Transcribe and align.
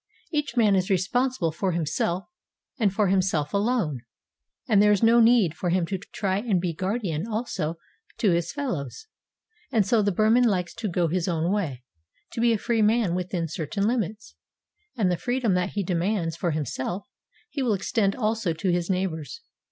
Each 0.33 0.57
man 0.57 0.75
is 0.75 0.89
responsible 0.89 1.51
for 1.51 1.73
himself 1.73 2.25
and 2.79 2.91
for 2.91 3.09
himself 3.09 3.53
alone, 3.53 4.01
and 4.67 4.81
there 4.81 4.91
is 4.91 5.03
no 5.03 5.19
need 5.19 5.53
for 5.53 5.69
him 5.69 5.85
to 5.85 5.99
try 5.99 6.39
and 6.39 6.59
be 6.59 6.73
guardian 6.73 7.27
also 7.27 7.75
to 8.17 8.31
his 8.31 8.51
fellows. 8.51 9.05
And 9.71 9.85
so 9.85 10.01
the 10.01 10.11
Burman 10.11 10.45
likes 10.45 10.73
to 10.73 10.87
go 10.89 11.07
his 11.07 11.27
own 11.27 11.51
way, 11.53 11.83
to 12.31 12.41
be 12.41 12.51
a 12.51 12.57
free 12.57 12.81
man 12.81 13.13
within 13.13 13.47
certain 13.47 13.87
limits; 13.87 14.33
and 14.97 15.11
the 15.11 15.17
freedom 15.17 15.53
that 15.53 15.73
he 15.73 15.83
demands 15.83 16.35
for 16.35 16.49
himself, 16.49 17.05
he 17.51 17.61
will 17.61 17.75
extend 17.75 18.15
also 18.15 18.53
to 18.53 18.71
his 18.71 18.89
neighbours. 18.89 19.41